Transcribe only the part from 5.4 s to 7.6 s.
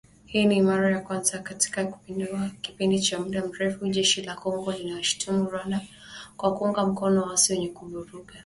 Rwanda kwa kuunga mkono waasi